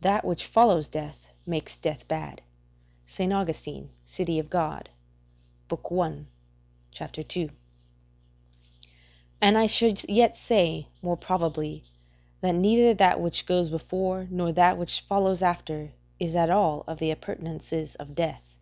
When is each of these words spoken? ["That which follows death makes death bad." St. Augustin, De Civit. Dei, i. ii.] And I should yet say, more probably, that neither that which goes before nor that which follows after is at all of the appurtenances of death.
["That 0.00 0.24
which 0.24 0.44
follows 0.46 0.88
death 0.88 1.28
makes 1.46 1.76
death 1.76 2.08
bad." 2.08 2.42
St. 3.06 3.32
Augustin, 3.32 3.90
De 4.04 4.24
Civit. 4.24 4.50
Dei, 5.70 6.02
i. 7.00 7.24
ii.] 7.40 7.50
And 9.40 9.56
I 9.56 9.68
should 9.68 10.02
yet 10.10 10.36
say, 10.36 10.88
more 11.00 11.16
probably, 11.16 11.84
that 12.40 12.56
neither 12.56 12.92
that 12.92 13.20
which 13.20 13.46
goes 13.46 13.70
before 13.70 14.26
nor 14.32 14.50
that 14.50 14.76
which 14.78 15.02
follows 15.02 15.44
after 15.44 15.92
is 16.18 16.34
at 16.34 16.50
all 16.50 16.82
of 16.88 16.98
the 16.98 17.12
appurtenances 17.12 17.94
of 18.00 18.16
death. 18.16 18.58